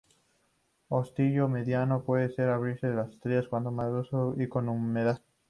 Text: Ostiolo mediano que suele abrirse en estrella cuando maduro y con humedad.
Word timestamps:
Ostiolo 0.89 1.47
mediano 1.47 1.99
que 2.03 2.27
suele 2.29 2.51
abrirse 2.51 2.87
en 2.87 2.97
estrella 2.97 3.47
cuando 3.47 3.69
maduro 3.69 4.33
y 4.35 4.47
con 4.49 4.67
humedad. 4.67 5.21